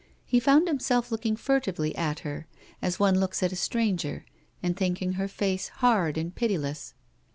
[0.25, 2.47] He found himself looking furtively at her,
[2.81, 4.25] as one looks at a stranger,
[4.63, 6.95] and thinking her face hard and pitiless.